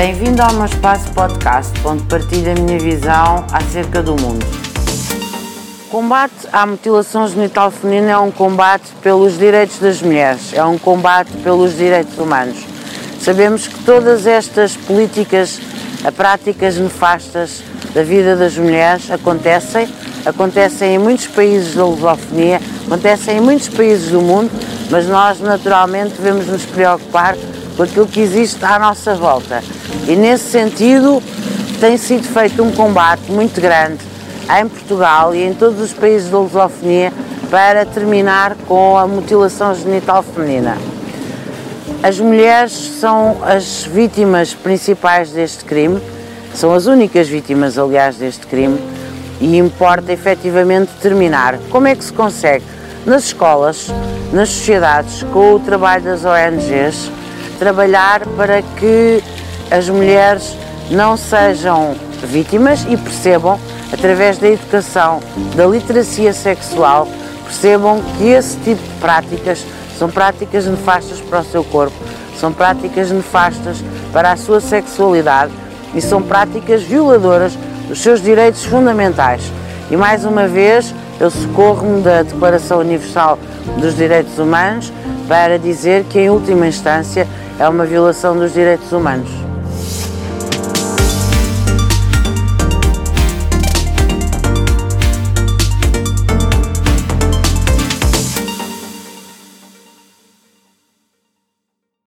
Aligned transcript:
Bem-vindo 0.00 0.40
ao 0.40 0.54
meu 0.54 0.64
espaço 0.64 1.12
podcast, 1.12 1.74
onde 1.84 2.02
partilho 2.04 2.52
a 2.52 2.54
minha 2.54 2.78
visão 2.78 3.44
acerca 3.52 4.02
do 4.02 4.12
mundo. 4.12 4.42
O 5.86 5.90
combate 5.90 6.48
à 6.50 6.64
mutilação 6.64 7.28
genital 7.28 7.70
feminina 7.70 8.12
é 8.12 8.16
um 8.16 8.30
combate 8.30 8.90
pelos 9.02 9.36
direitos 9.36 9.78
das 9.78 10.00
mulheres, 10.00 10.54
é 10.54 10.64
um 10.64 10.78
combate 10.78 11.30
pelos 11.42 11.76
direitos 11.76 12.16
humanos. 12.16 12.56
Sabemos 13.20 13.68
que 13.68 13.84
todas 13.84 14.26
estas 14.26 14.74
políticas, 14.74 15.60
práticas 16.16 16.78
nefastas 16.78 17.62
da 17.92 18.02
vida 18.02 18.34
das 18.34 18.56
mulheres 18.56 19.10
acontecem, 19.10 19.86
acontecem 20.24 20.94
em 20.94 20.98
muitos 20.98 21.26
países 21.26 21.74
da 21.74 21.84
lusofonia, 21.84 22.58
acontecem 22.86 23.36
em 23.36 23.40
muitos 23.42 23.68
países 23.68 24.10
do 24.10 24.22
mundo, 24.22 24.50
mas 24.90 25.06
nós 25.06 25.40
naturalmente 25.40 26.14
devemos 26.14 26.46
nos 26.46 26.64
preocupar 26.64 27.36
com 27.76 27.82
aquilo 27.82 28.06
que 28.06 28.20
existe 28.20 28.64
à 28.64 28.78
nossa 28.78 29.14
volta. 29.14 29.62
E 30.08 30.16
nesse 30.16 30.50
sentido 30.50 31.22
tem 31.80 31.96
sido 31.96 32.24
feito 32.24 32.62
um 32.62 32.72
combate 32.72 33.30
muito 33.30 33.60
grande 33.60 33.98
em 34.58 34.68
Portugal 34.68 35.34
e 35.34 35.44
em 35.44 35.54
todos 35.54 35.80
os 35.80 35.92
países 35.92 36.30
da 36.30 36.38
lusofonia 36.38 37.12
para 37.50 37.84
terminar 37.84 38.56
com 38.66 38.96
a 38.96 39.06
mutilação 39.06 39.74
genital 39.74 40.22
feminina. 40.22 40.76
As 42.02 42.18
mulheres 42.18 42.72
são 42.72 43.38
as 43.42 43.84
vítimas 43.84 44.54
principais 44.54 45.30
deste 45.32 45.64
crime, 45.64 46.00
são 46.54 46.72
as 46.72 46.86
únicas 46.86 47.28
vítimas, 47.28 47.78
aliás, 47.78 48.16
deste 48.16 48.46
crime, 48.46 48.80
e 49.40 49.56
importa 49.56 50.12
efetivamente 50.12 50.90
terminar. 51.00 51.58
Como 51.70 51.86
é 51.86 51.94
que 51.94 52.04
se 52.04 52.12
consegue? 52.12 52.64
Nas 53.04 53.24
escolas, 53.24 53.88
nas 54.32 54.48
sociedades, 54.48 55.22
com 55.24 55.54
o 55.54 55.60
trabalho 55.60 56.04
das 56.04 56.24
ONGs, 56.24 57.10
trabalhar 57.58 58.26
para 58.36 58.62
que 58.62 59.22
as 59.70 59.88
mulheres 59.88 60.56
não 60.90 61.16
sejam 61.16 61.94
vítimas 62.24 62.84
e 62.88 62.96
percebam, 62.96 63.58
através 63.92 64.38
da 64.38 64.48
educação, 64.48 65.20
da 65.54 65.66
literacia 65.66 66.32
sexual, 66.32 67.06
percebam 67.44 68.00
que 68.18 68.24
esse 68.24 68.56
tipo 68.58 68.82
de 68.82 69.00
práticas 69.00 69.64
são 69.98 70.10
práticas 70.10 70.66
nefastas 70.66 71.20
para 71.20 71.40
o 71.40 71.44
seu 71.44 71.62
corpo, 71.64 71.96
são 72.38 72.52
práticas 72.52 73.10
nefastas 73.10 73.78
para 74.12 74.32
a 74.32 74.36
sua 74.36 74.60
sexualidade 74.60 75.52
e 75.94 76.00
são 76.00 76.22
práticas 76.22 76.82
violadoras 76.82 77.52
dos 77.88 78.00
seus 78.00 78.22
direitos 78.22 78.64
fundamentais. 78.64 79.42
E 79.90 79.96
mais 79.96 80.24
uma 80.24 80.46
vez, 80.46 80.94
eu 81.18 81.30
socorro-me 81.30 82.00
da 82.00 82.22
Declaração 82.22 82.78
Universal 82.78 83.38
dos 83.78 83.96
Direitos 83.96 84.38
Humanos 84.38 84.92
para 85.28 85.58
dizer 85.58 86.04
que, 86.04 86.18
em 86.18 86.30
última 86.30 86.66
instância, 86.66 87.26
é 87.58 87.68
uma 87.68 87.84
violação 87.84 88.36
dos 88.36 88.54
direitos 88.54 88.90
humanos. 88.90 89.49